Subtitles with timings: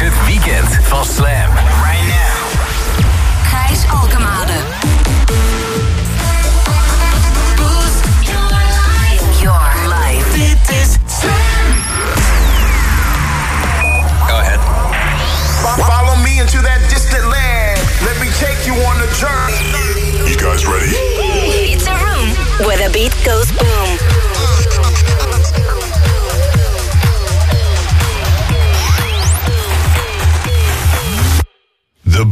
[0.00, 1.50] is het weekend van Slam.
[1.82, 2.36] Right now.
[3.42, 4.52] Gijs Alkemade.
[7.56, 9.40] Boost your life.
[9.40, 10.24] Your life.
[10.32, 10.90] Dit is
[11.20, 11.66] Slam.
[14.26, 14.60] Go ahead.
[15.86, 17.78] Follow me into that distant land.
[18.04, 20.30] Let me take you on a journey.
[20.30, 20.96] You guys ready?
[21.72, 22.28] It's a room
[22.66, 23.99] where the beat goes boom.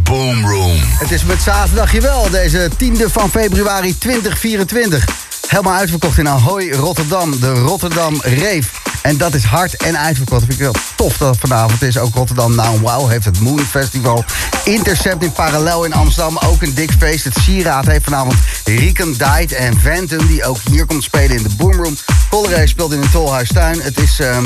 [0.09, 0.79] Boom Room.
[0.83, 5.05] Het is met zaterdagje wel, deze 10e van februari 2024.
[5.47, 7.41] Helemaal uitverkocht in Ahoy, Rotterdam.
[7.41, 8.71] De Rotterdam Reef.
[9.03, 10.41] En dat is hard en uitverkocht.
[10.41, 11.99] Vind ik wel tof dat het vanavond is.
[11.99, 14.25] Ook Rotterdam Now Wow heeft het Moon Festival.
[14.65, 16.39] Intercept in Parallel in Amsterdam.
[16.39, 17.25] Ook een dik feest.
[17.25, 18.35] Het Sieraad heeft vanavond
[18.65, 20.27] Rieken Died en Phantom...
[20.27, 21.97] die ook hier komt spelen in de Boomroom.
[22.31, 23.81] Collerij speelt in een Tolhuistuin.
[23.81, 24.45] Het is ehm,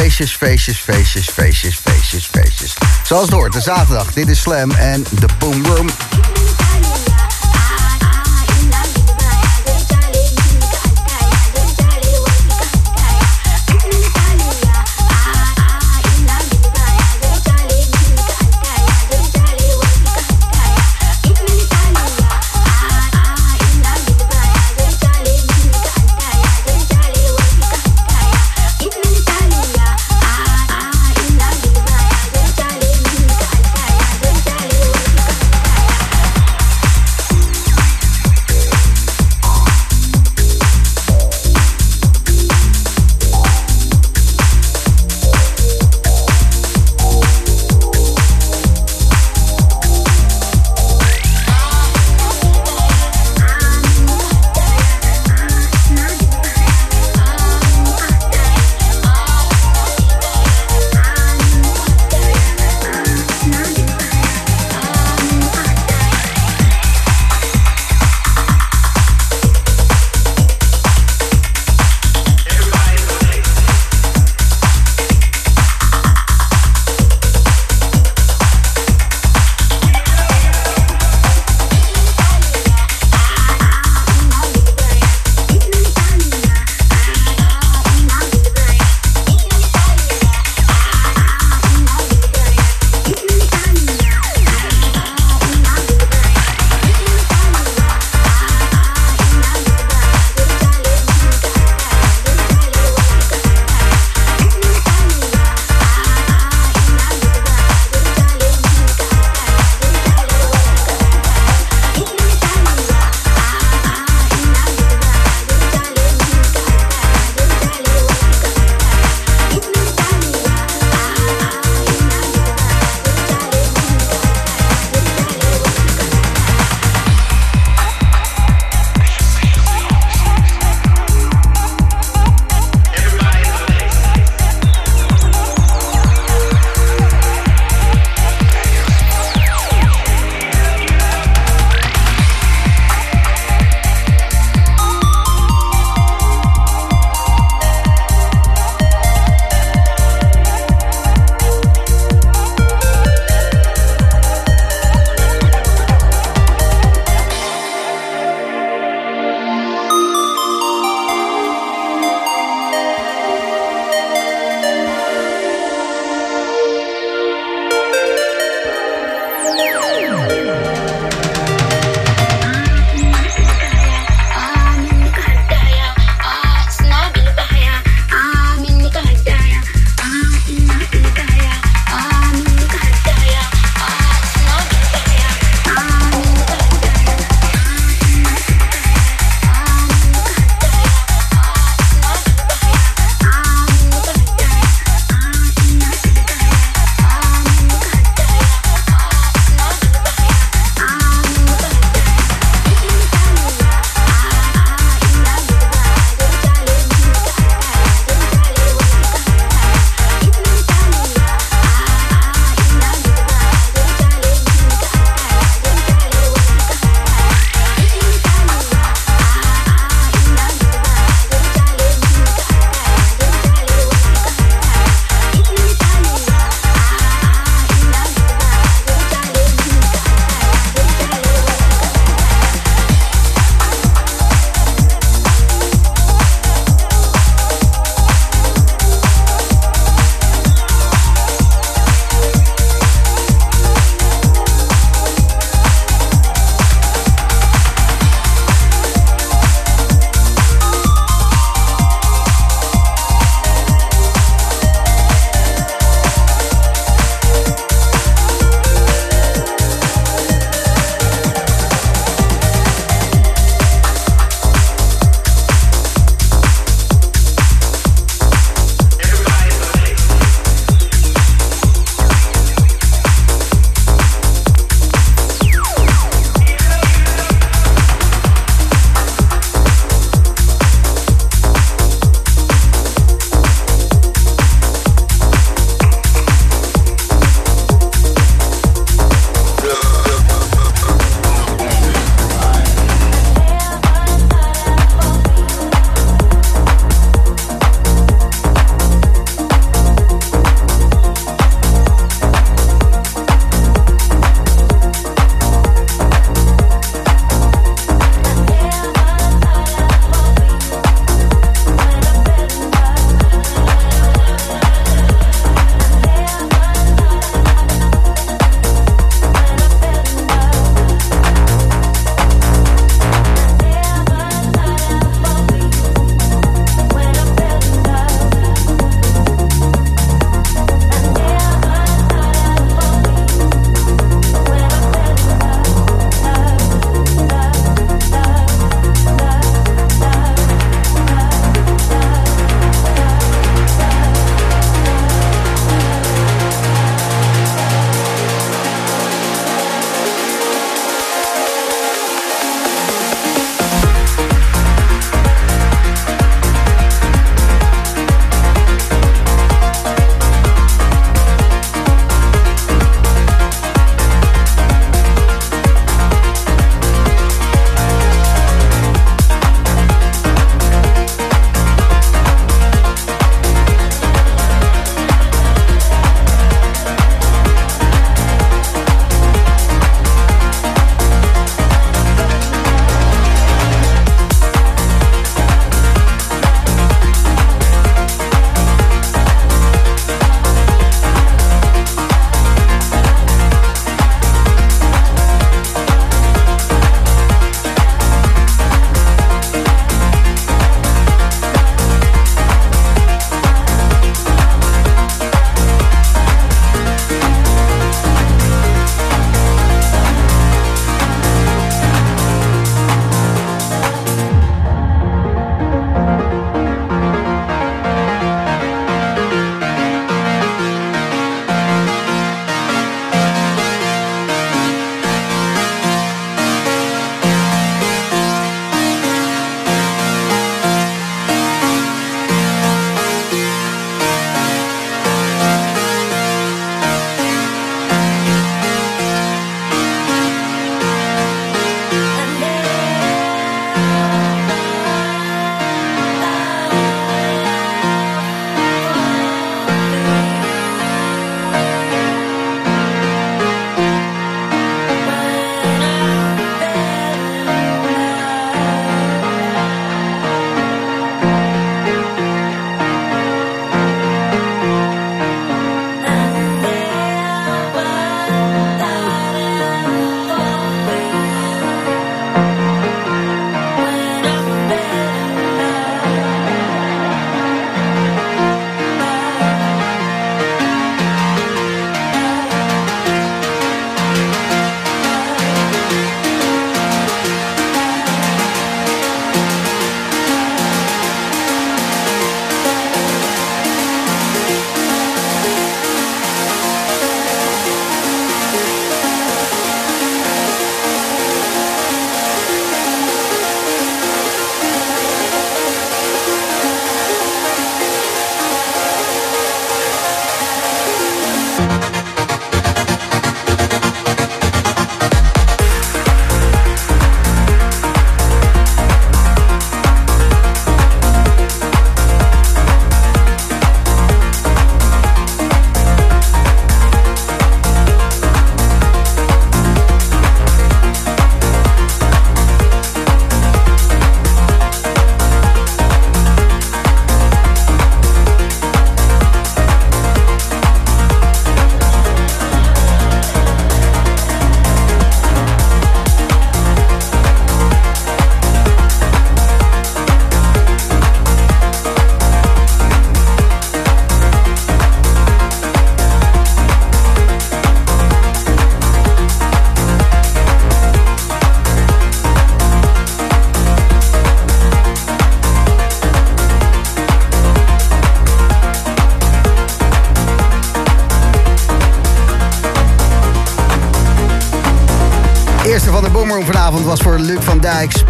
[0.00, 2.74] feestjes, feestjes, feestjes, feestjes, feestjes, feestjes.
[3.02, 4.12] Zoals het de zaterdag.
[4.12, 5.88] Dit is Slam en de Boomroom.
[5.88, 6.43] Eerste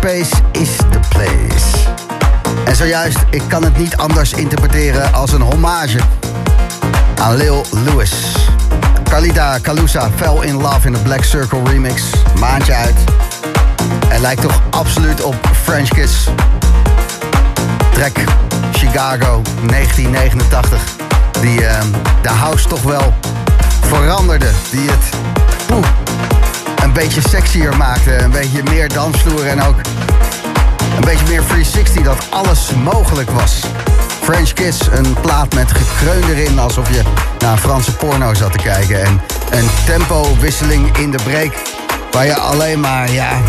[0.05, 1.89] Space is the place.
[2.65, 5.99] En zojuist, ik kan het niet anders interpreteren als een hommage
[7.15, 8.13] aan Lil Lewis.
[9.05, 12.03] Carlita Calusa fell in love in de Black Circle remix.
[12.39, 12.95] Maandje uit.
[14.09, 16.29] En lijkt toch absoluut op French Kiss.
[17.93, 18.17] Track
[18.73, 20.83] Chicago 1989.
[21.41, 21.83] Die eh,
[22.23, 23.15] de house toch wel
[23.81, 24.51] veranderde.
[24.71, 25.09] Die het
[26.83, 28.19] een beetje sexier maakte.
[28.19, 29.77] Een beetje meer dansvloer en ook
[31.05, 32.03] een beetje meer 360.
[32.03, 33.61] Dat alles mogelijk was.
[34.23, 36.59] French Kiss, een plaat met gekreun erin.
[36.59, 37.03] Alsof je
[37.39, 39.05] naar een Franse porno zat te kijken.
[39.05, 39.21] En
[39.51, 41.53] een tempowisseling in de break.
[42.11, 43.41] Waar je alleen maar, ja...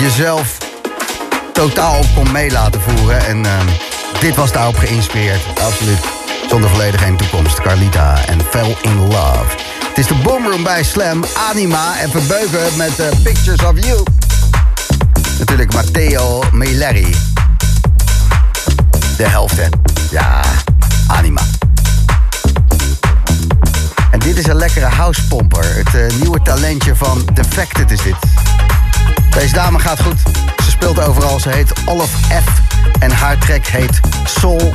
[0.00, 0.58] Jezelf
[1.52, 3.26] totaal op kon mee laten voeren.
[3.26, 3.66] En ehm,
[4.20, 5.42] dit was daarop geïnspireerd.
[5.62, 6.00] Absoluut.
[6.48, 7.60] Zonder volledig geen toekomst.
[7.60, 9.56] Carlita en Fell in Love.
[9.88, 11.24] Het is de Boomroom bij Slam.
[11.50, 14.13] Anima en verbeuken met eh, Pictures of You.
[15.56, 17.14] Natuurlijk Matteo Meleri.
[19.16, 19.66] De helft, hè.
[20.10, 20.42] Ja,
[21.06, 21.40] Anima.
[24.10, 25.64] En dit is een lekkere housepomper.
[25.76, 28.16] Het eh, nieuwe talentje van Defected is dit.
[29.30, 30.20] Deze dame gaat goed.
[30.64, 31.40] Ze speelt overal.
[31.40, 32.60] Ze heet Olaf F.
[32.98, 34.72] En haar track heet Soul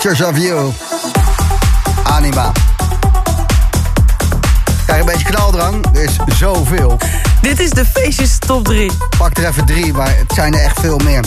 [0.00, 0.72] Pictures of You.
[2.02, 2.52] Anima.
[4.84, 5.86] Krijg een beetje knaldrang.
[5.94, 6.98] Er is zoveel.
[7.40, 8.90] Dit is de feestjes top 3.
[9.18, 11.24] Pak er even drie, maar het zijn er echt veel meer.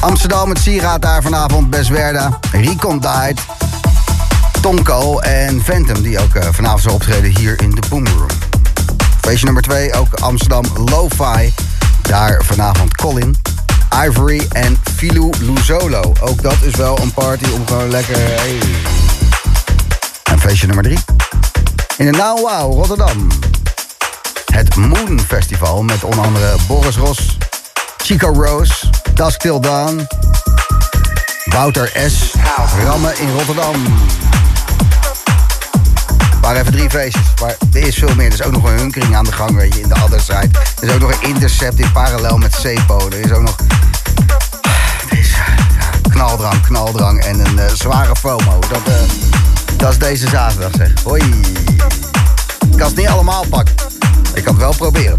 [0.00, 1.70] Amsterdam, het sieraad daar vanavond.
[1.70, 3.42] Beswerda, Recondite,
[4.60, 6.02] Tonko en Phantom...
[6.02, 8.28] die ook eh, vanavond zal optreden hier in de Boomroom.
[9.20, 11.52] Feestje nummer twee, ook Amsterdam Lo-Fi.
[12.02, 13.36] Daar vanavond Colin,
[14.04, 16.12] Ivory en Filou Luzolo.
[16.20, 18.16] Ook dat is wel een party om gewoon lekker...
[18.16, 18.58] Hey.
[20.22, 20.98] En feestje nummer drie.
[21.96, 23.26] In de Now Wow, Rotterdam.
[24.52, 27.36] Het Moon Festival met onder andere Boris Ros,
[27.96, 28.72] Chico Rose,
[29.14, 30.06] Dusk Till Dawn,
[31.44, 32.34] Wouter S.
[32.84, 33.74] Rammen in Rotterdam.
[36.40, 38.26] Maar even drie feestjes, maar er is veel meer.
[38.26, 40.48] Er is ook nog een hunkering aan de gang, weet je, in de other side.
[40.80, 43.08] Er is ook nog een intercept in parallel met Cepo.
[43.08, 43.56] Er is ook nog...
[46.18, 48.58] Knaldrang, knaldrang en een eh, zware FOMO.
[48.68, 48.94] Dat, eh,
[49.76, 50.92] dat is deze zaterdag, zeg.
[51.04, 51.22] Hoi.
[52.70, 53.74] Ik kan het niet allemaal pakken.
[54.34, 55.16] Ik kan het wel proberen.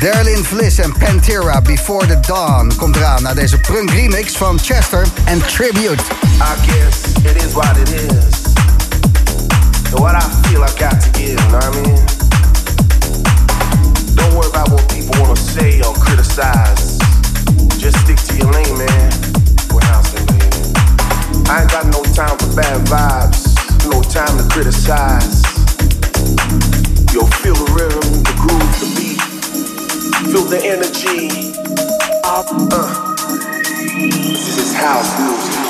[0.00, 3.22] Derlin Fliss en Pantera Before the Dawn komt eraan...
[3.22, 6.02] na deze prunk remix van Chester en Tribute.
[6.02, 8.42] I guess it is what it is.
[9.90, 12.04] What I feel I got to give, you know what I mean?
[14.14, 16.83] Don't worry about what people wanna say or criticize.
[17.84, 19.12] Just stick to your lane, man.
[19.70, 20.26] We're house lane.
[21.50, 23.44] I ain't got no time for bad vibes,
[23.90, 25.42] no time to criticize.
[27.12, 29.20] Yo, feel the rhythm, the groove, the beat.
[30.32, 31.52] Feel the energy.
[32.24, 32.42] Uh,
[34.00, 35.63] this is house music.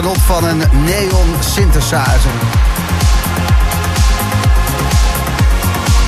[0.00, 2.30] Genot van een neon synthesizer.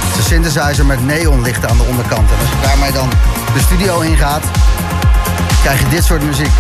[0.01, 2.31] Het is een synthesizer met neonlichten aan de onderkant.
[2.31, 3.11] En als je daarmee dan
[3.55, 4.43] de studio ingaat,
[5.63, 6.51] krijg je dit soort muziek.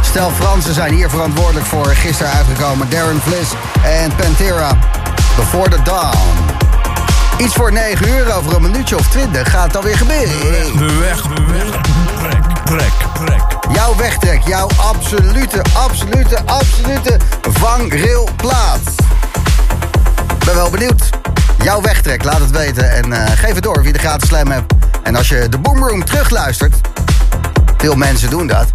[0.00, 1.86] Stel Fransen zijn hier verantwoordelijk voor.
[1.86, 3.50] Gisteren uitgekomen Darren Vliss
[3.82, 4.78] en Pantera.
[5.36, 6.18] Before the Dawn.
[7.38, 10.76] Iets voor 9 uur, over een minuutje of 20 gaat het alweer gebeuren.
[10.76, 11.80] Beweg, beweg.
[12.18, 13.07] Trek, trek.
[13.72, 18.80] Jouw wegtrek, jouw absolute, absolute, absolute vangrailplaat.
[20.44, 21.10] Ben wel benieuwd.
[21.62, 24.72] Jouw wegtrek, laat het weten en eh, geef het door wie de gratis slam hebt.
[25.02, 26.74] En als je de Boomroom terugluistert,
[27.76, 28.66] veel mensen doen dat.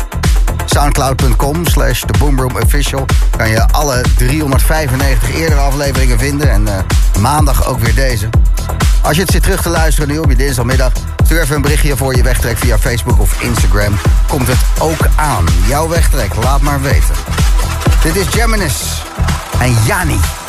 [0.65, 3.05] Soundcloud.com slash The Boomroom Official
[3.37, 6.51] kan je alle 395 eerdere afleveringen vinden.
[6.51, 6.73] En eh,
[7.19, 8.29] maandag ook weer deze.
[9.01, 10.91] Als je het zit terug te luisteren nu op je dinsdagmiddag...
[11.33, 13.93] stuur even een berichtje voor je wegtrek via Facebook of Instagram.
[14.27, 15.45] Komt het ook aan.
[15.67, 17.15] Jouw wegtrek, laat maar weten.
[18.03, 19.03] Dit is Geminis
[19.59, 20.42] en Jani.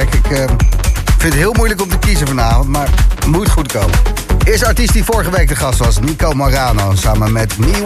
[0.00, 0.44] Ik eh,
[1.18, 2.88] vind het heel moeilijk om te kiezen vanavond, maar
[3.26, 3.98] moet goed komen.
[4.44, 7.82] Eerste artiest die vorige week de gast was, Nico Marano, samen met Me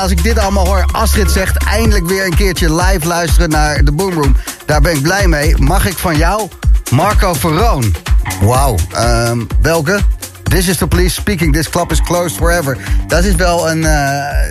[0.00, 0.84] als ik dit allemaal hoor.
[0.92, 4.36] Astrid zegt eindelijk weer een keertje live luisteren naar de Boomroom.
[4.66, 5.56] Daar ben ik blij mee.
[5.56, 6.48] Mag ik van jou
[6.90, 7.94] Marco Verroon?
[8.40, 8.76] Wauw.
[8.92, 10.00] Ehm, welke?
[10.42, 11.52] This is the police speaking.
[11.52, 12.78] This club is closed forever.
[13.06, 13.92] Dat is wel een, eh,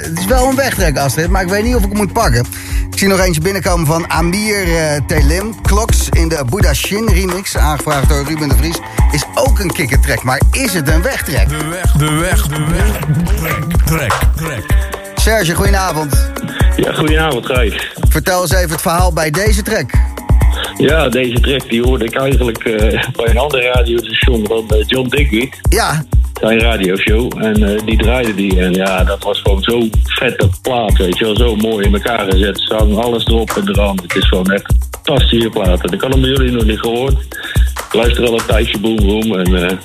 [0.02, 1.30] het is wel een wegtrek, Astrid.
[1.30, 2.46] Maar ik weet niet of ik hem moet pakken.
[2.92, 5.62] Ik zie nog eentje binnenkomen van Amir eh, Telim.
[5.62, 7.58] Kloks in de Buddha Shin remix.
[7.58, 8.80] Aangevraagd door Ruben de Vries.
[9.12, 10.24] Is ook een kikkertrek.
[10.24, 11.50] Maar is het een wegtrek?
[11.50, 13.00] De weg, de weg, de weg.
[13.40, 14.79] Trek, trek, trek.
[15.20, 16.32] Serge, goedenavond.
[16.76, 17.92] Ja, goedenavond, Gijs.
[18.10, 19.92] Vertel eens even het verhaal bij deze track.
[20.78, 25.08] Ja, deze track die hoorde ik eigenlijk eh, bij een andere radiostation van eh, John
[25.10, 25.50] Digby.
[25.70, 27.44] Ja, Zijn radioshow.
[27.44, 28.60] En eh, die draaide die.
[28.60, 31.36] En ja, dat was gewoon zo'n vette plaat, weet je wel.
[31.36, 32.62] Zo mooi in elkaar gezet.
[32.62, 34.00] Zang alles erop en eraan.
[34.02, 35.86] Het is gewoon echt fantastische plaat.
[35.86, 37.14] En ik had hem bij jullie nog niet gehoord.
[37.88, 39.40] Ik luister al een tijdje Boom Boom.
[39.40, 39.80] En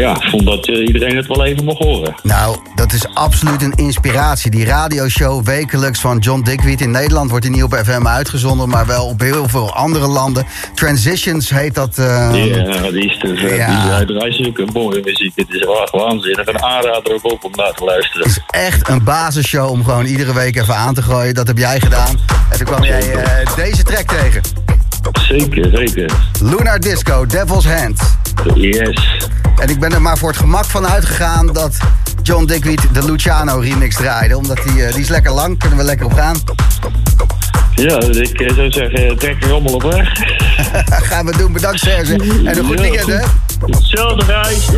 [0.00, 2.14] ja, ik vond dat eh, iedereen het wel even mocht horen.
[2.22, 4.50] nou, dat is absoluut een inspiratie.
[4.50, 6.80] Die radioshow wekelijks van John Dickwiet.
[6.80, 10.46] In Nederland wordt niet op FM uitgezonden, maar wel op heel veel andere landen.
[10.74, 11.98] Transitions heet dat.
[11.98, 13.56] eh, Ja, die is te vet.
[13.56, 13.82] Ja.
[13.82, 15.32] Die, hij draait zulke mooie muziek.
[15.34, 16.46] Het is echt waanzinnig.
[16.46, 18.26] Een aanrader ook op om naar te luisteren.
[18.26, 21.34] is echt een basisshow om gewoon iedere week even aan te gooien.
[21.34, 22.18] Dat heb jij gedaan.
[22.50, 24.40] En toen kwam jij eh, deze track tegen.
[25.28, 26.10] Zeker, zeker.
[26.40, 28.00] Lunar Disco, Devil's Hand.
[28.54, 29.16] Yes.
[29.60, 31.76] En ik ben er maar voor het gemak van uitgegaan dat
[32.22, 34.36] John Dickwiet de Luciano remix draaide.
[34.36, 36.36] Omdat die, eh, die is lekker lang, kunnen we lekker op gaan.
[37.74, 40.12] Ja, ik eh, zou zeggen, trek er allemaal op weg.
[41.10, 42.12] gaan we doen, bedankt Serge.
[42.44, 43.20] En een goed weekend hè.
[43.66, 44.68] Hetzelfde reis.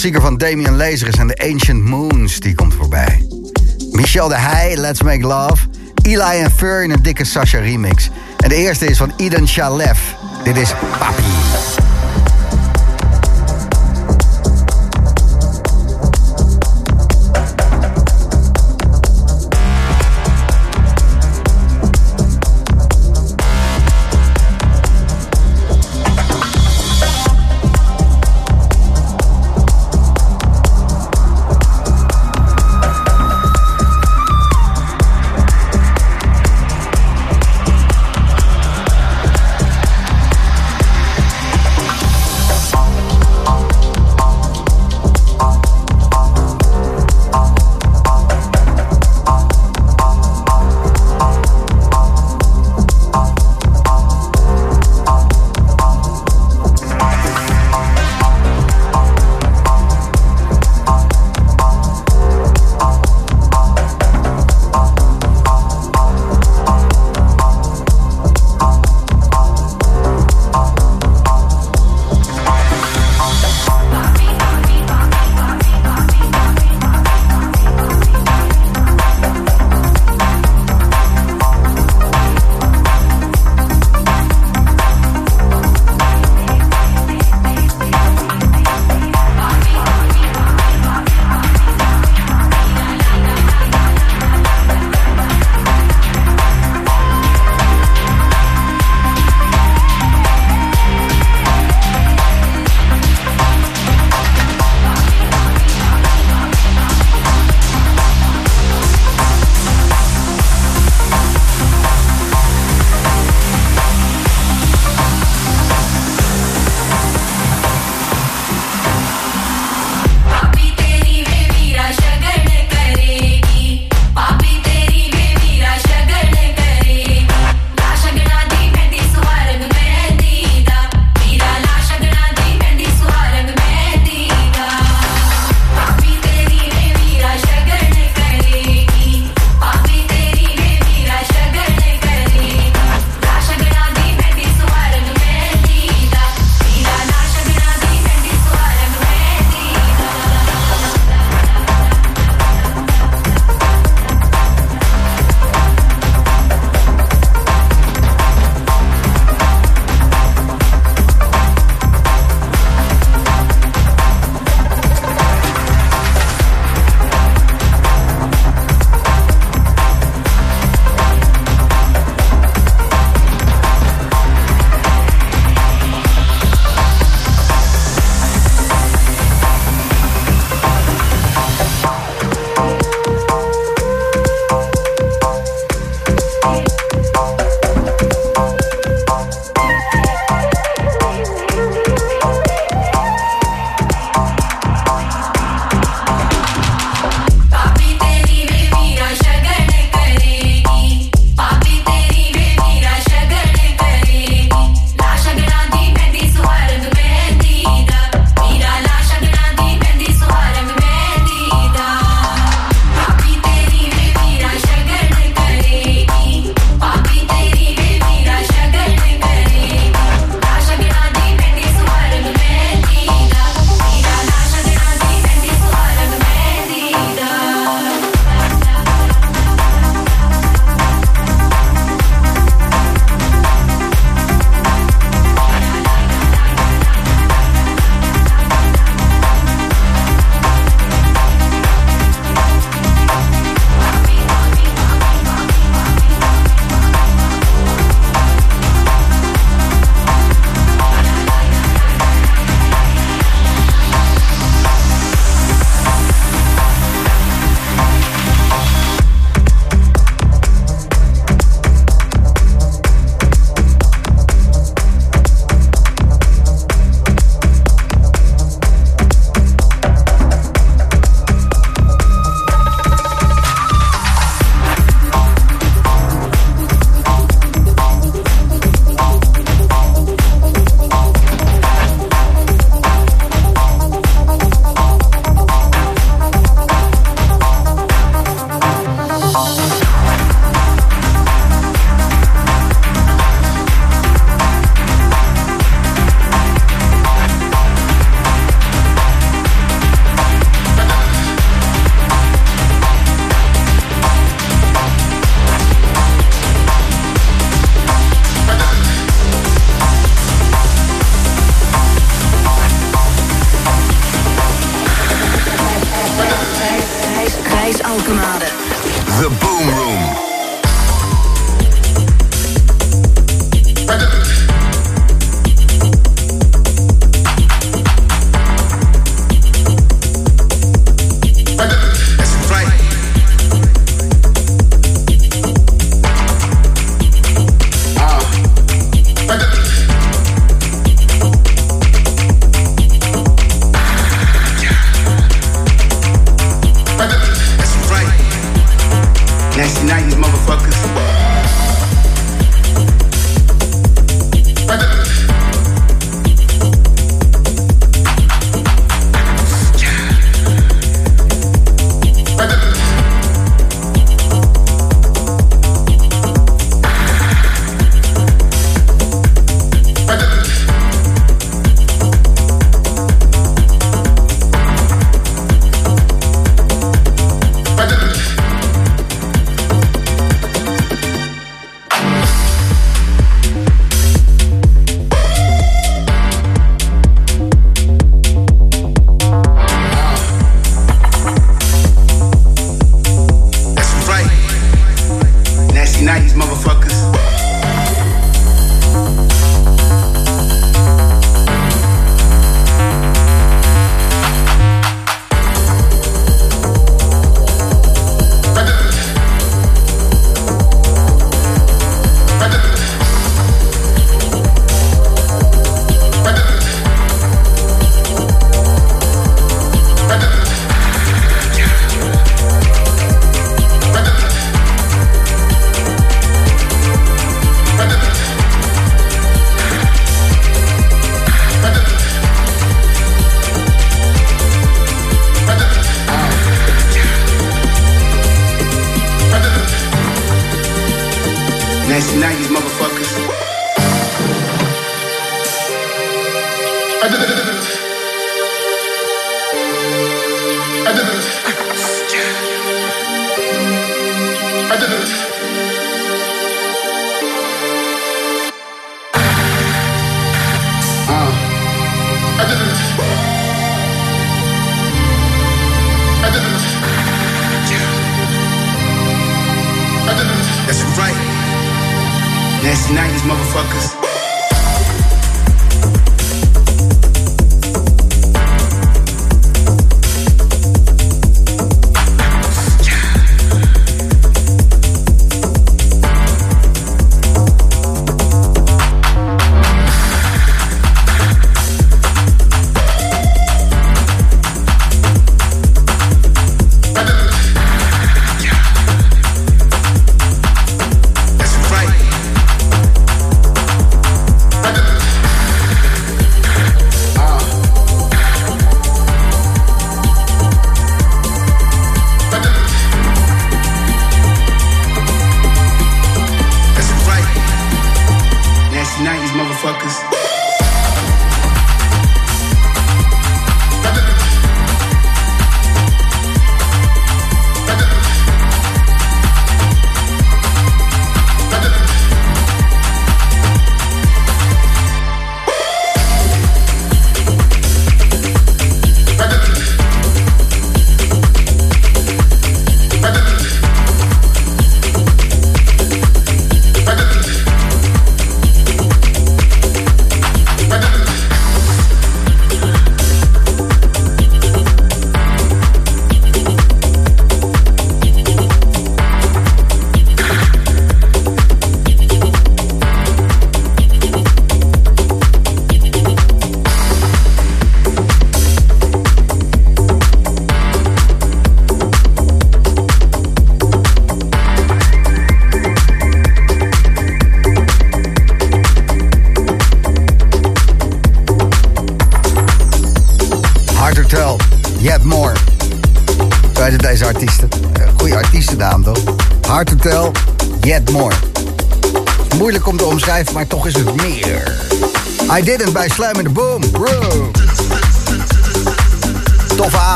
[0.00, 3.26] Klassieker van Damian Lazarus en The Ancient Moons, die komt voorbij.
[3.90, 5.66] Michel de Heij, Let's Make Love.
[6.02, 8.10] Eli en Fur in een dikke Sasha remix.
[8.36, 9.98] En de eerste is van Eden Shalev.
[10.44, 11.17] Dit is Papi.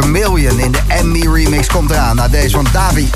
[0.00, 2.16] Vermillion in de Emmy remix komt eraan.
[2.16, 3.10] Na deze van Davi.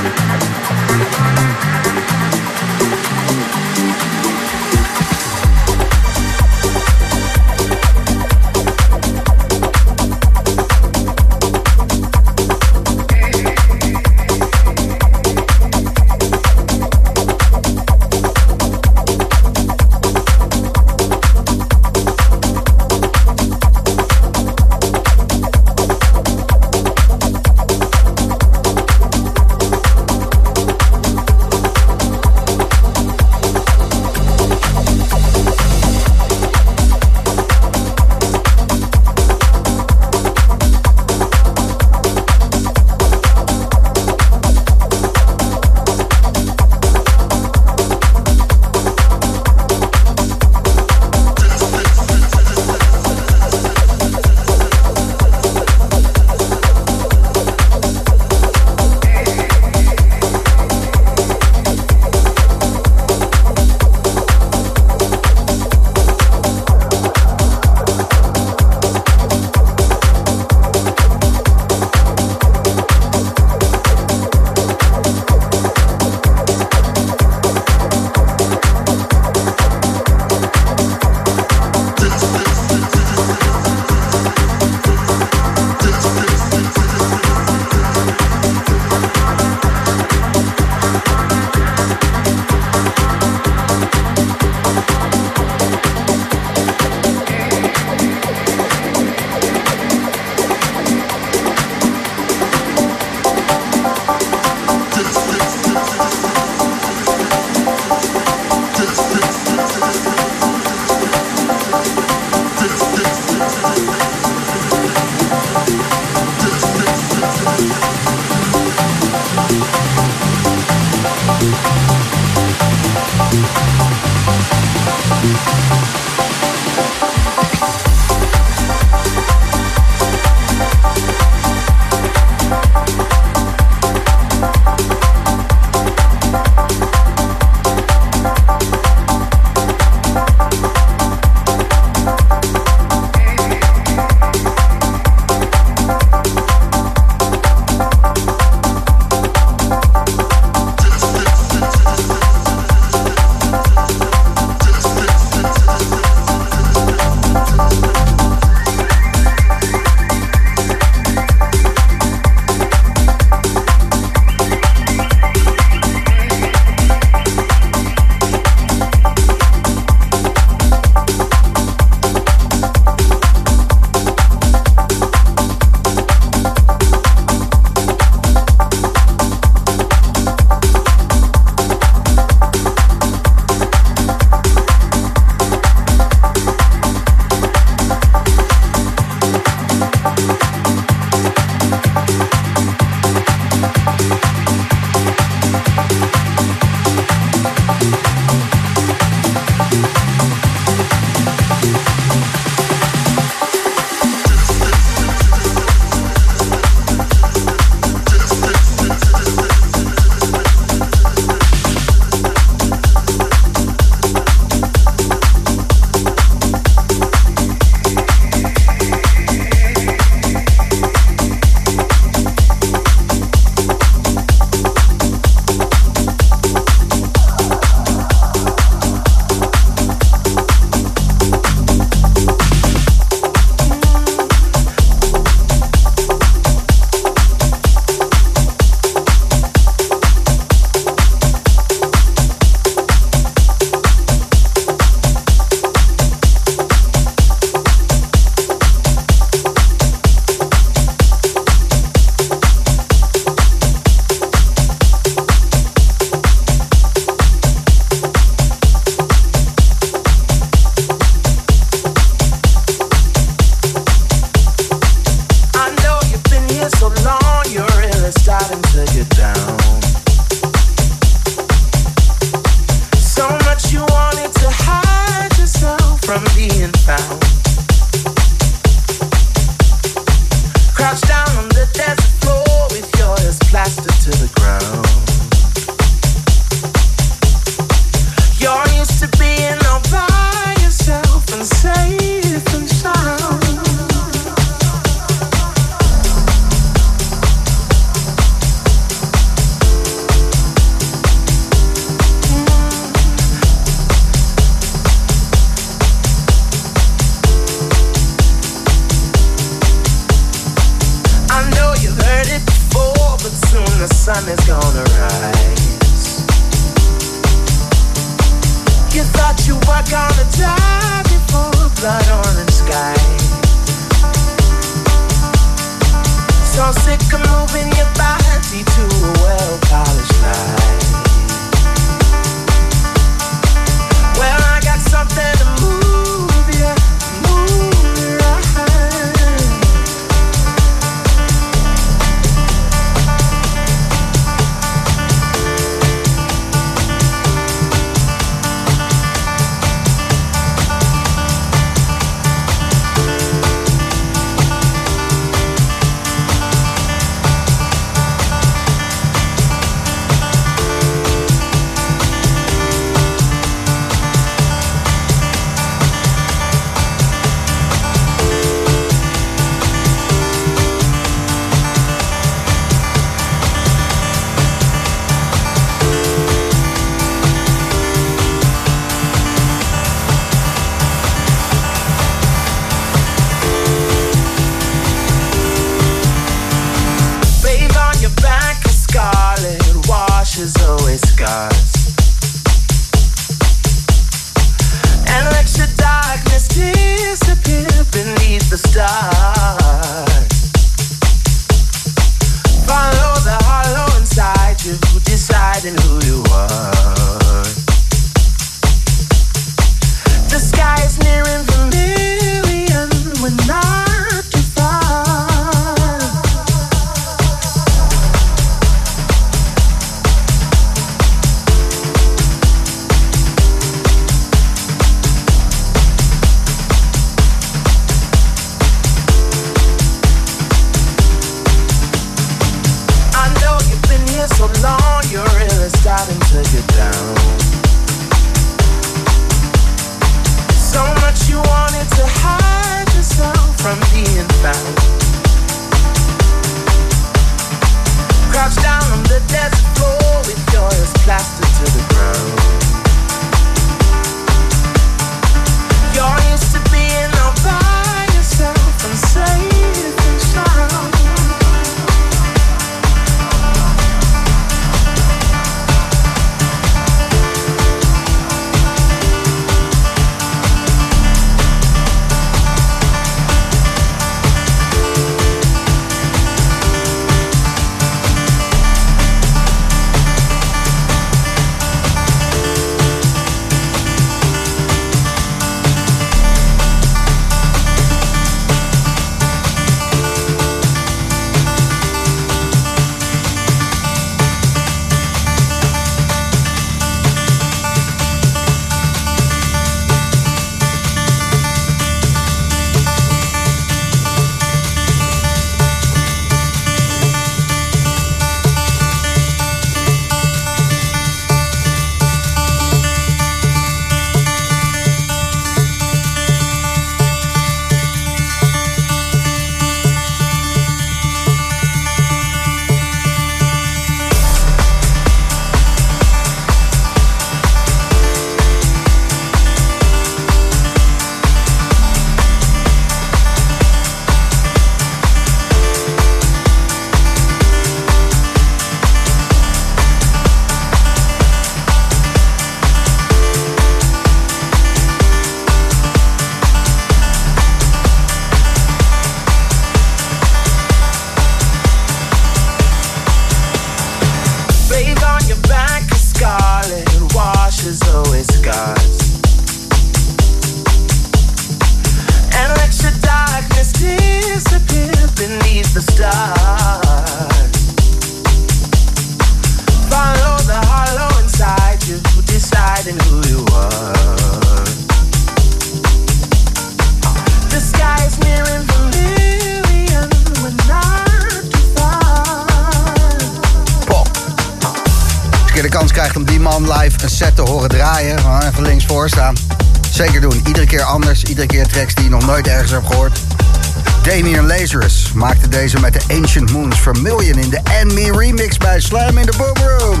[596.94, 600.00] Million in de And Me remix bij Slam in the Boomroom.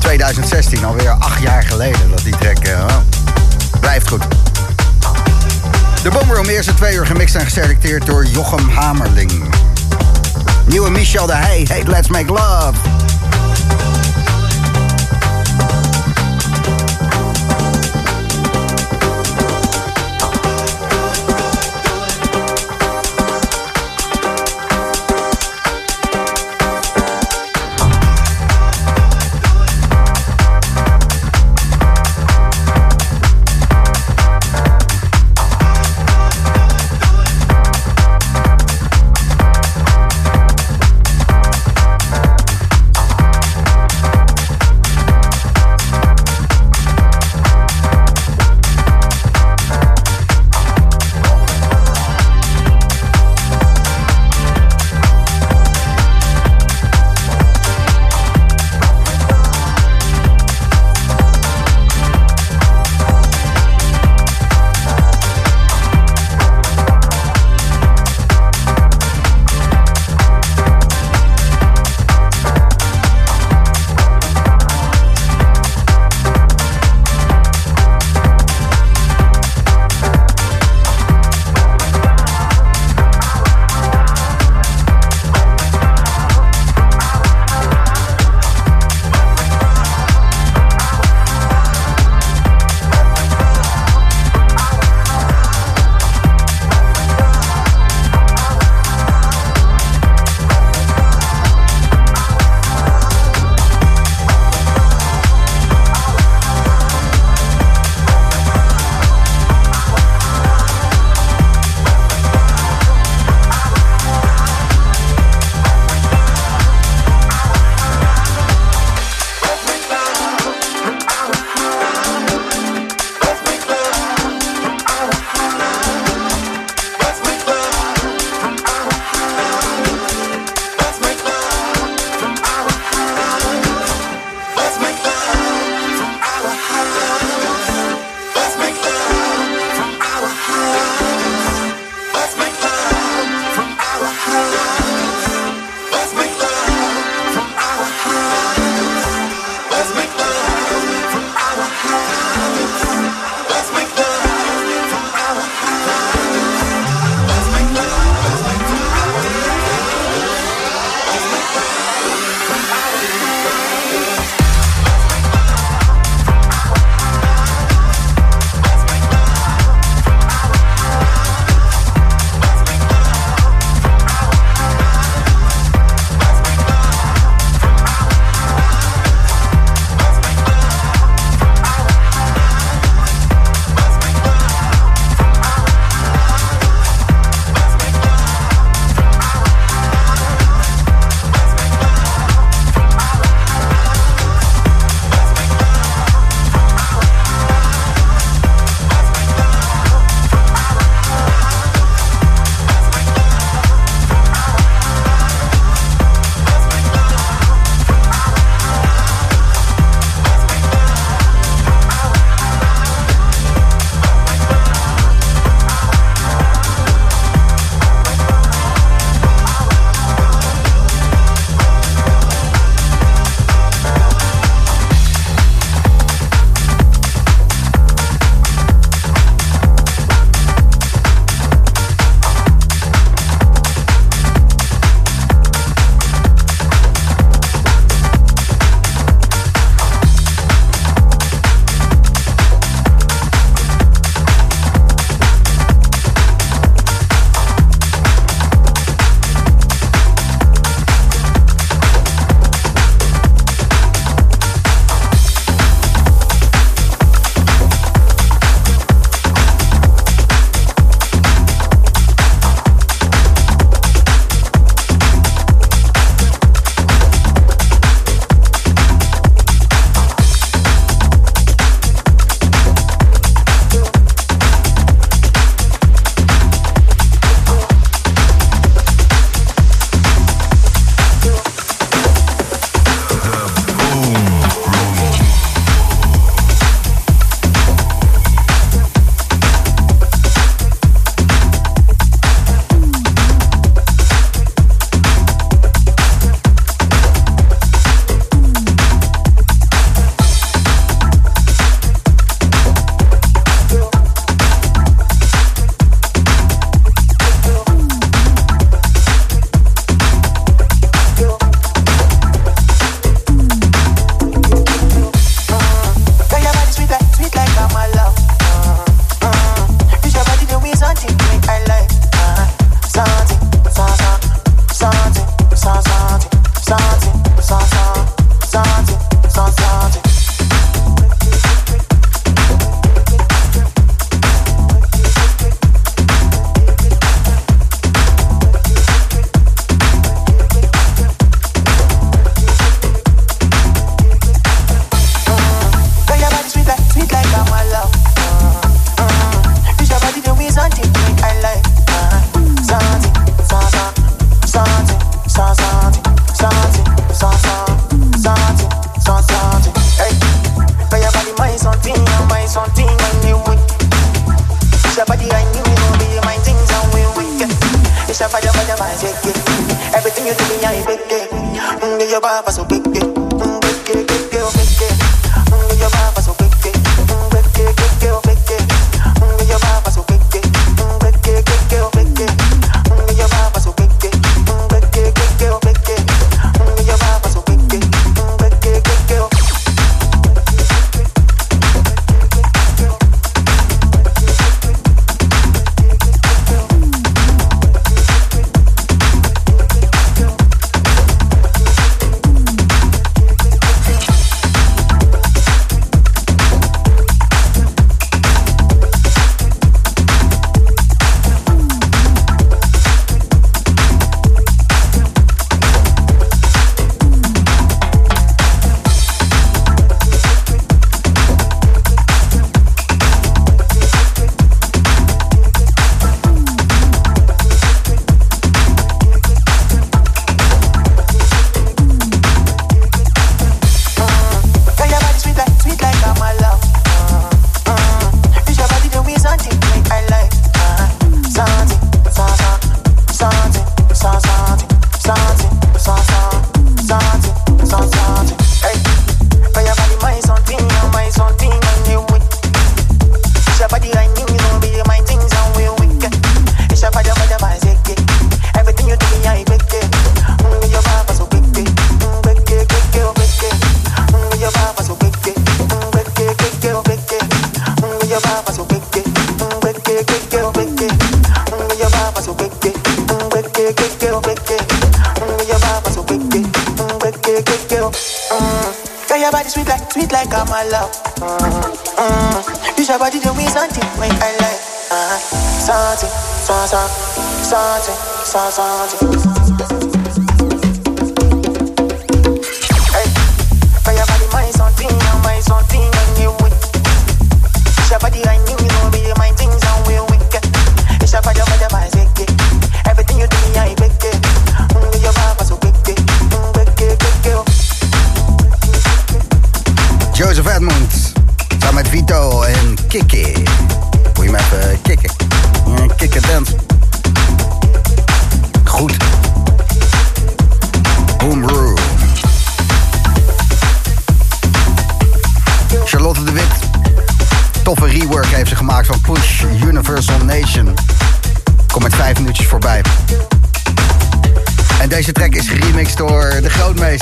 [0.00, 2.96] 2016, alweer acht jaar geleden dat die track eh, oh,
[3.80, 4.22] blijft goed.
[6.02, 9.44] De Boomroom, eerste twee uur gemixt en geselecteerd door Jochem Hamerling.
[10.66, 12.93] Nieuwe Michel de hey heet Let's Make Love.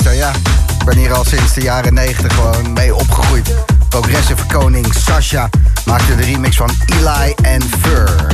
[0.01, 0.31] ja.
[0.79, 3.53] Ik ben hier al sinds de jaren 90 gewoon mee opgegroeid.
[3.89, 5.49] Progressive koning Sasha
[5.85, 8.27] maakte de remix van Eli en Fur.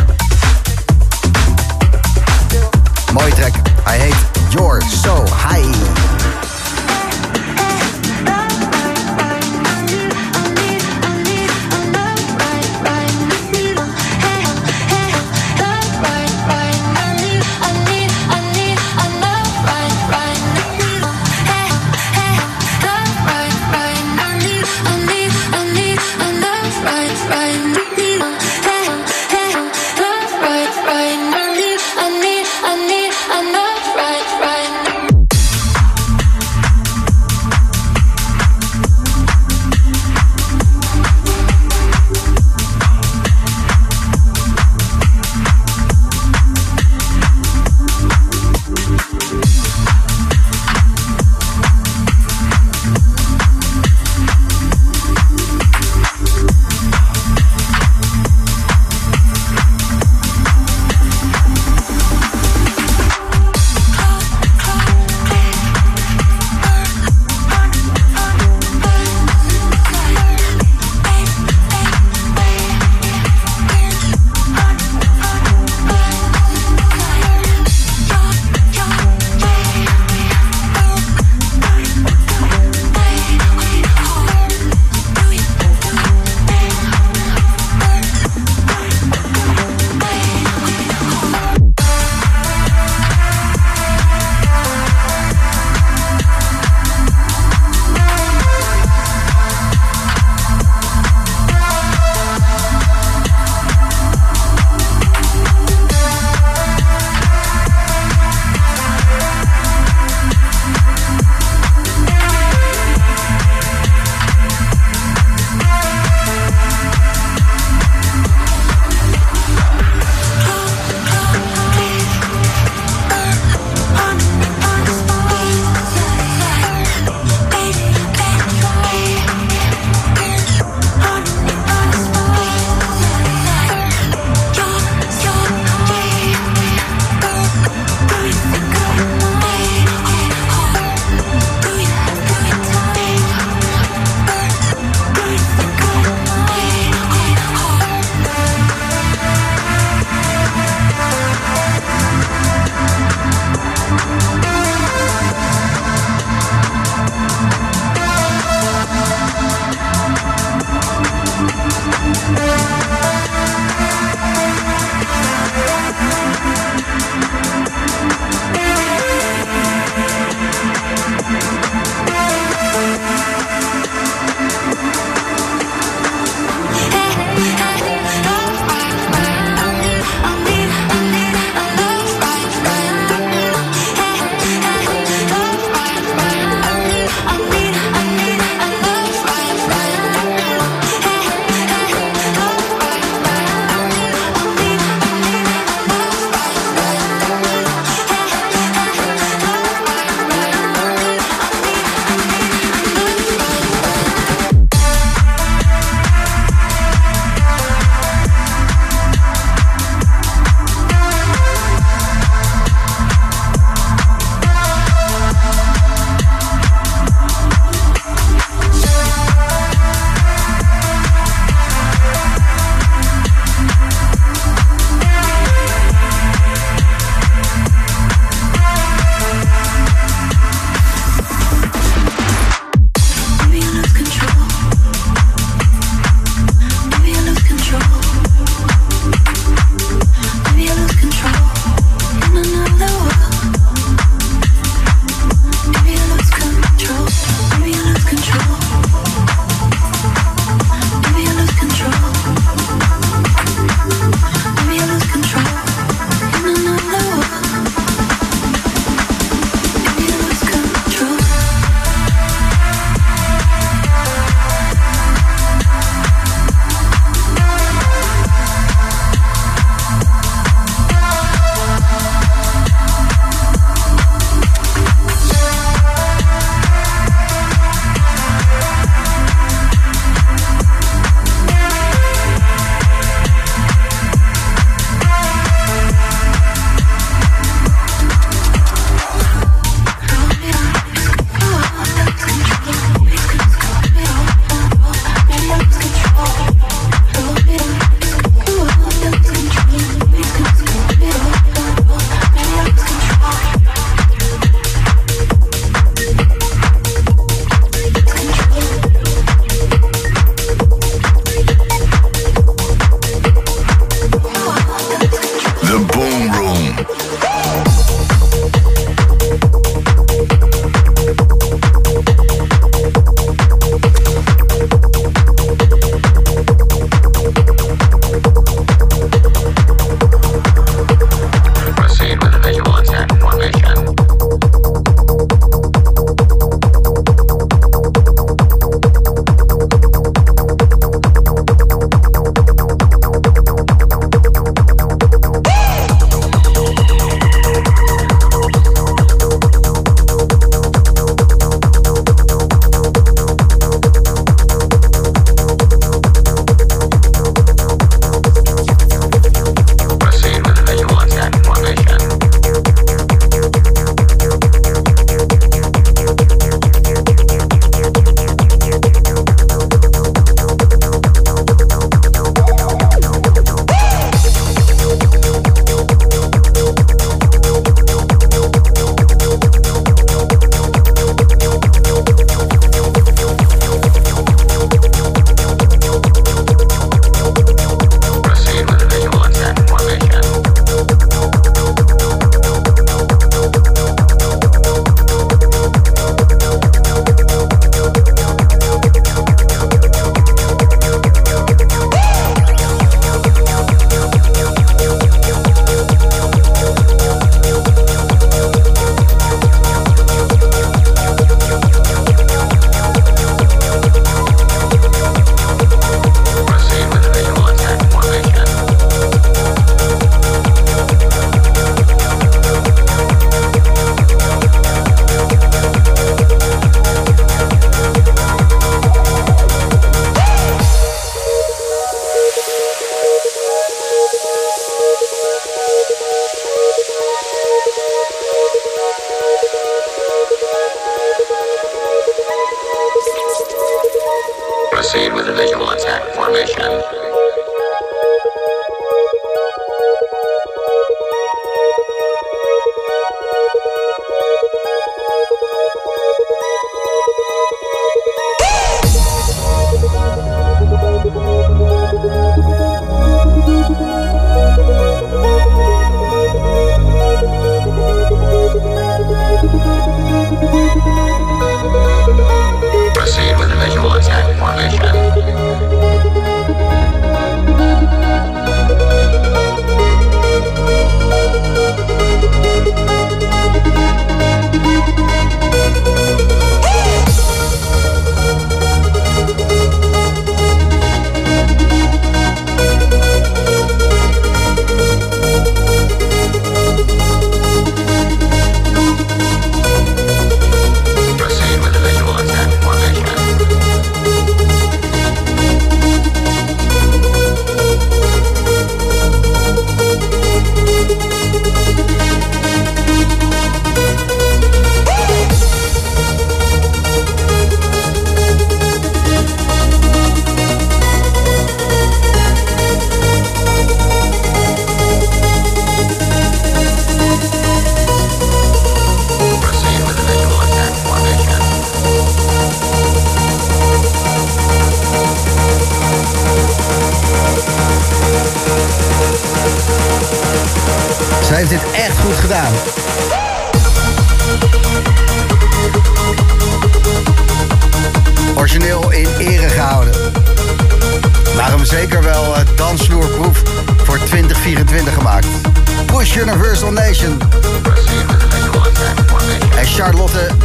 [3.14, 3.54] Mooi track.
[3.84, 4.16] Hij heet
[4.50, 6.39] Your So High.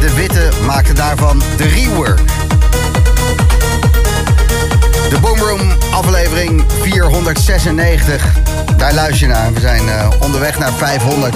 [0.05, 2.19] De Witte maakte daarvan de rework.
[5.09, 8.25] De Boomroom aflevering 496.
[8.77, 9.53] Daar luister je naar.
[9.53, 11.35] We zijn uh, onderweg naar 500.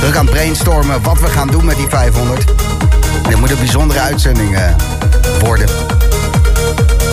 [0.00, 2.44] Druk aan brainstormen wat we gaan doen met die 500.
[3.22, 4.62] En het moet een bijzondere uitzending uh,
[5.38, 5.68] worden.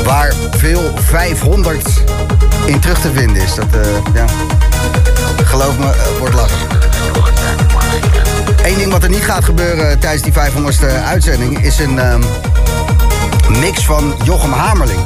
[0.03, 2.03] Waar veel 500
[2.65, 3.55] in terug te vinden is.
[3.55, 3.81] Dat, uh,
[4.13, 4.25] ja.
[5.43, 6.77] Geloof me, wordt lastig.
[8.67, 11.63] Eén ding wat er niet gaat gebeuren tijdens die 500ste uitzending...
[11.63, 12.23] is een um,
[13.59, 14.99] mix van Jochem Hamerling.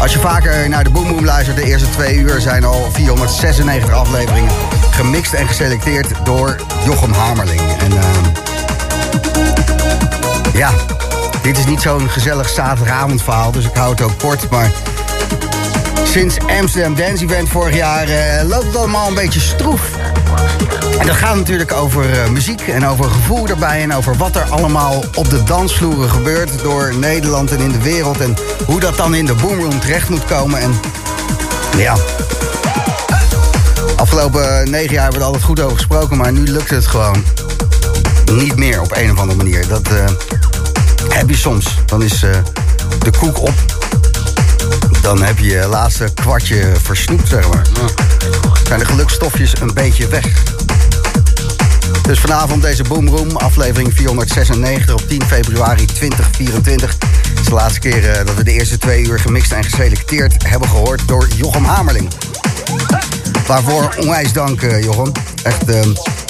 [0.00, 3.90] Als je vaker naar de Boom Boom luistert, de eerste twee uur zijn al 496
[3.90, 4.50] afleveringen
[4.90, 7.60] gemixt en geselecteerd door Jochem Hamerling.
[7.78, 7.98] En uh,
[10.54, 10.70] ja,
[11.42, 14.50] dit is niet zo'n gezellig zaterdagavondverhaal, dus ik hou het ook kort.
[14.50, 14.70] Maar
[16.04, 19.99] sinds Amsterdam Dance Event vorig jaar uh, loopt het allemaal een beetje stroef.
[20.98, 23.82] En dat gaat natuurlijk over uh, muziek en over gevoel erbij...
[23.82, 28.20] en over wat er allemaal op de dansvloeren gebeurt door Nederland en in de wereld...
[28.20, 28.36] en
[28.66, 30.60] hoe dat dan in de boomroom terecht moet komen.
[30.60, 30.80] En
[31.76, 31.96] ja,
[33.96, 36.16] afgelopen negen jaar hebben we er altijd goed over gesproken...
[36.16, 37.24] maar nu lukt het gewoon
[38.32, 39.68] niet meer op een of andere manier.
[39.68, 40.04] Dat uh,
[41.08, 41.78] heb je soms.
[41.86, 42.20] Dan is
[42.98, 43.79] de koek op.
[45.00, 47.66] Dan heb je je laatste kwartje versnoept, zeg maar.
[48.66, 50.26] Zijn de gelukstofjes een beetje weg.
[52.02, 56.96] Dus vanavond deze Boomroom, aflevering 496 op 10 februari 2024.
[57.28, 60.48] Het is de laatste keer uh, dat we de eerste twee uur gemixt en geselecteerd
[60.48, 62.08] hebben gehoord door Jochem Hamerling.
[63.46, 65.12] Waarvoor onwijs dank, uh, Jochem.
[65.42, 65.80] Echt uh,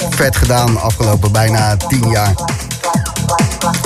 [0.09, 2.33] vet gedaan afgelopen bijna 10 jaar.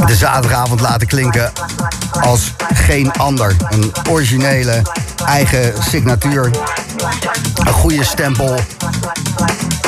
[0.06, 1.52] De zaterdagavond laten klinken
[2.22, 3.56] als geen ander.
[3.70, 4.82] Een originele
[5.26, 6.50] eigen signatuur.
[7.56, 8.60] Een goede stempel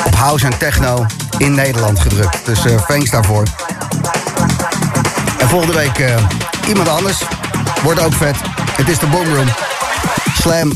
[0.06, 1.06] op house en techno
[1.38, 2.36] in Nederland gedrukt.
[2.44, 3.42] Dus uh, thanks daarvoor.
[5.38, 6.16] En volgende week uh,
[6.68, 7.22] iemand anders.
[7.82, 8.36] Wordt ook vet.
[8.76, 9.48] Het is de Boomroom.
[10.40, 10.72] Slam.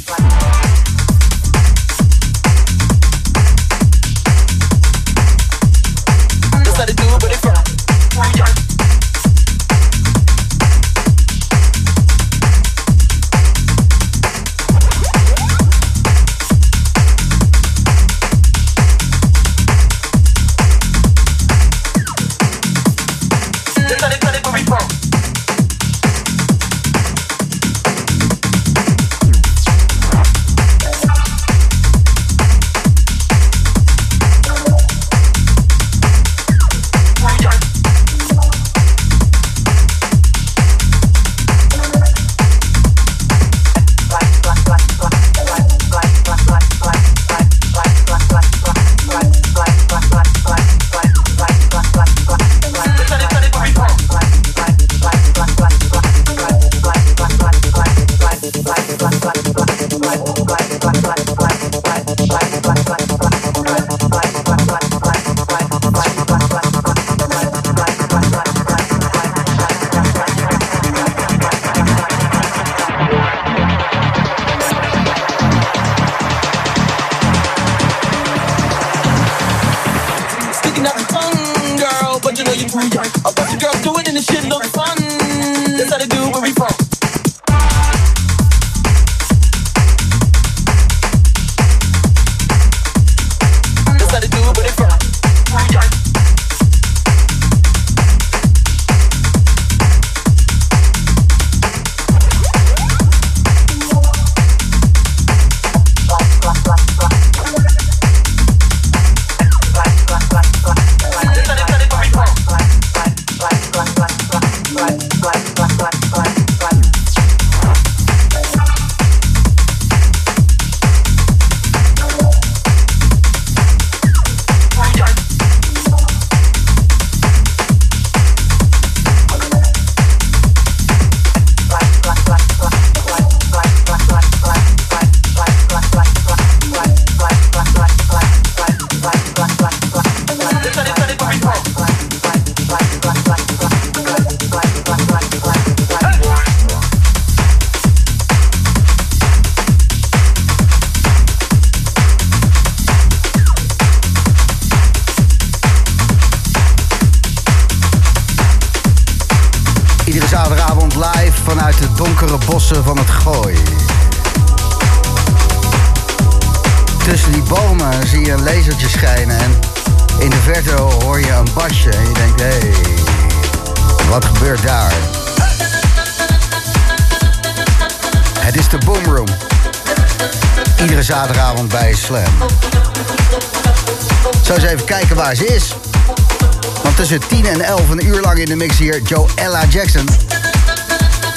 [187.42, 190.08] 10 en 11 een uur lang in de mix hier Joella Jackson.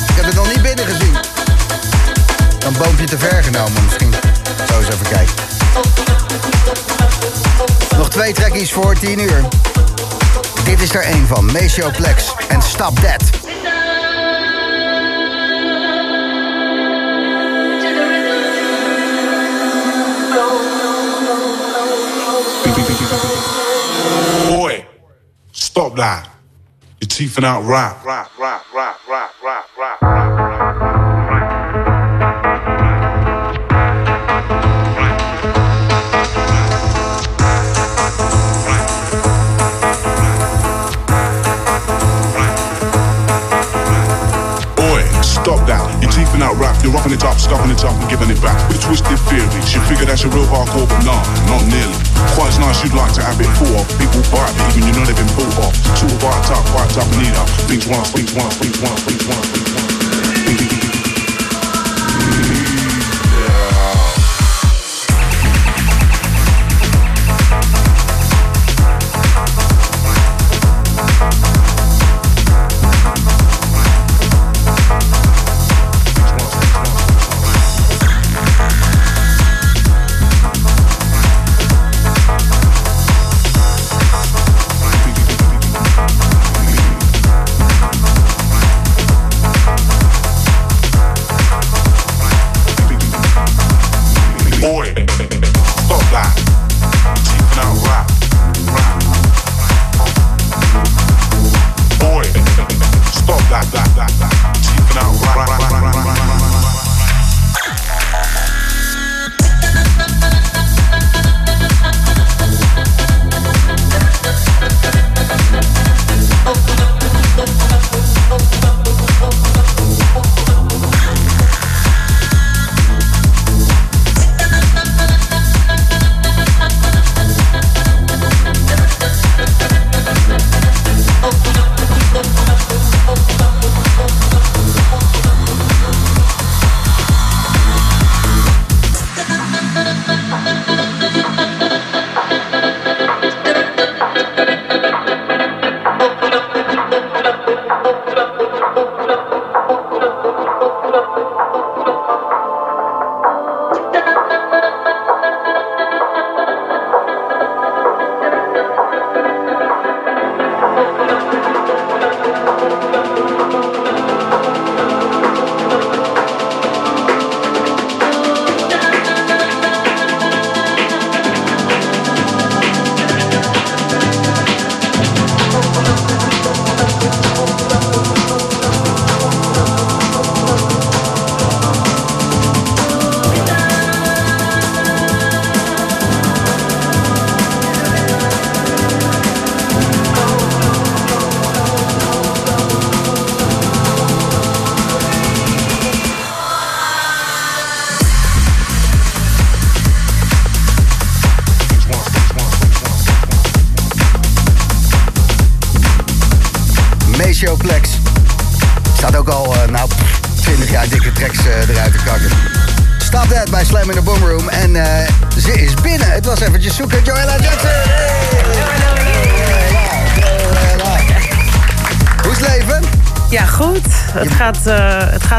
[0.08, 1.16] Ik heb het nog niet binnen gezien.
[2.66, 4.14] Een boompje te ver genomen misschien.
[4.68, 5.34] Zo eens even kijken.
[7.98, 9.46] Nog twee trackies voor 10 uur.
[10.64, 11.46] Dit is er één van.
[11.46, 13.35] Maceo Plex en Stop That.
[25.96, 26.30] Stop that.
[27.00, 28.04] You're teething out rap.
[28.06, 30.00] Rap, rap, rap, rap, rap, rap, rap.
[44.76, 46.00] Boy, stop that.
[46.02, 46.75] You're teething out rap.
[46.86, 48.62] You're roughing it up, scuffing it up and giving it back.
[48.70, 49.74] With twisted theories.
[49.74, 51.18] You figure that's your real hardcore, but nah,
[51.50, 51.98] not nearly.
[52.38, 53.74] Quite as nice you'd like to have it for.
[53.98, 55.74] People bite me, even you know they've been bought off.
[55.98, 57.50] Two bite up, bite up, need up.
[57.66, 60.95] Things once, things once, things once, things once, things once.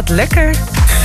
[0.09, 0.51] Lekker.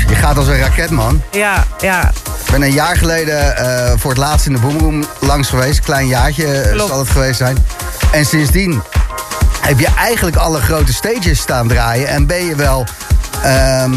[0.08, 1.22] Je gaat als een raket, man.
[1.32, 2.10] Ja, ja.
[2.46, 5.80] Ik ben een jaar geleden eh, voor het laatst in de Boomroom langs geweest.
[5.80, 6.90] Klein jaartje eh, Klopt.
[6.90, 7.58] zal het geweest zijn.
[8.12, 8.82] En sindsdien
[9.62, 12.08] heb je eigenlijk alle grote stages staan draaien.
[12.08, 12.86] En ben je wel
[13.44, 13.94] ehm,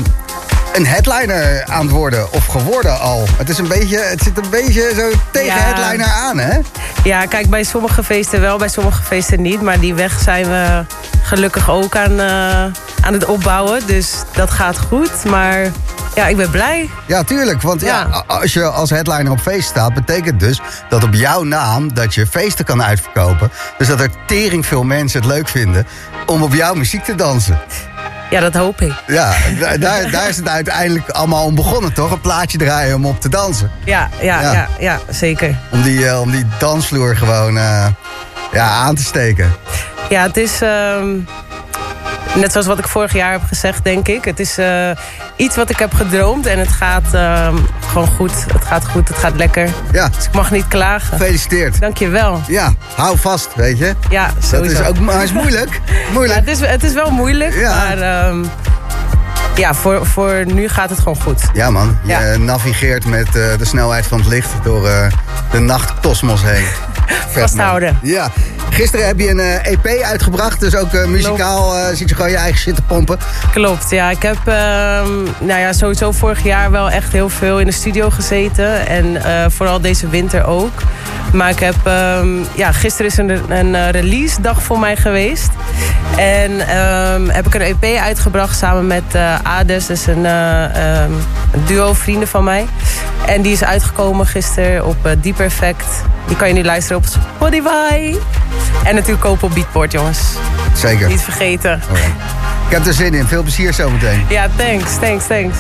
[0.74, 2.32] een headliner aan het worden.
[2.32, 3.24] Of geworden al.
[3.36, 5.62] Het, is een beetje, het zit een beetje zo tegen Ja.
[5.62, 6.58] headliner aan, hè?
[7.04, 9.60] Ja, kijk, bij sommige feesten wel, bij sommige feesten niet.
[9.62, 10.84] Maar die weg zijn we
[11.22, 12.64] gelukkig ook aan, eh,
[13.04, 13.86] aan het opbouwen.
[13.86, 15.24] Dus dat gaat goed.
[15.24, 15.70] Maar
[16.14, 16.90] ja, ik ben blij.
[17.06, 17.62] Ja, tuurlijk.
[17.62, 18.24] Want ja.
[18.26, 19.94] Als je als headliner op feest staat...
[19.94, 23.50] betekent dus dat op jouw naam dat je feesten kan uitverkopen.
[23.78, 25.86] Dus dat er tering veel mensen het leuk vinden
[26.26, 27.58] om op jouw muziek te dansen.
[28.30, 28.92] Ja, dat hoop ik.
[29.06, 32.10] Ja, da- daar, daar is het uiteindelijk allemaal om begonnen, toch?
[32.10, 33.70] Een plaatje draaien om op te dansen.
[33.84, 34.52] Ja, ja, Ja.
[34.52, 35.58] ja, ja, zeker.
[35.70, 37.86] Om die, eh, om die dansvloer gewoon eh,
[38.52, 39.54] ja, aan te steken.
[40.08, 41.06] Ja, het is ehm,
[42.34, 44.24] net zoals wat ik vorig jaar heb gezegd, denk ik.
[44.24, 44.90] Het is eh,
[45.36, 47.54] iets wat ik heb gedroomd en het gaat ehm,
[47.90, 48.32] gewoon goed.
[48.52, 49.68] Het gaat goed, het gaat lekker.
[49.92, 51.18] Ja, Dus ik mag niet klagen.
[51.18, 51.80] gefeliciteerd.
[51.80, 52.40] Dank je wel.
[52.46, 53.94] Ja, hou vast, weet je.
[54.10, 54.80] Ja, Dat sowieso.
[54.82, 55.80] is ook maar het is moeilijk.
[55.86, 56.38] Ja, Moeilijk.
[56.38, 57.74] het, is, het is wel moeilijk, Ja.
[57.76, 58.44] maar ehm,
[59.56, 61.40] ja, voor, voor nu gaat het gewoon goed.
[61.52, 62.36] Ja man, je Ja.
[62.36, 65.06] navigeert met eh, de snelheid van het licht door eh,
[65.50, 66.64] de nachtkosmos heen.
[67.40, 67.98] Vasthouden.
[68.02, 68.30] Ja.
[68.70, 72.36] Gisteren heb je een eh, EP uitgebracht, dus ook muzikaal eh zit je gewoon je
[72.36, 73.18] eigen shit te pompen.
[73.52, 74.10] Klopt, ja.
[74.10, 78.10] Ik heb ehm, nou ja, sowieso vorig jaar wel echt heel veel in de studio
[78.10, 78.86] gezeten.
[78.86, 79.22] En
[79.52, 80.72] vooral deze winter ook.
[81.32, 85.50] Maar ik heb, ehm, ja, gisteren is een, een eh, release dag voor mij geweest.
[86.16, 91.12] En ehm, heb ik een EP uitgebracht samen met eh, Ades, dus een, eh, ehm,
[91.52, 92.66] een duo vrienden van mij.
[93.26, 95.86] En die is uitgekomen gisteren op uh, Deep Perfect.
[96.26, 98.16] Die kan je nu luisteren op Spotify.
[98.84, 100.18] En natuurlijk kopen op Beatport, jongens.
[100.74, 101.08] Zeker.
[101.08, 101.82] Niet vergeten.
[101.88, 102.08] Alright.
[102.66, 103.26] Ik heb er zin in.
[103.26, 104.24] Veel plezier zometeen.
[104.28, 105.56] Ja, thanks, thanks, thanks.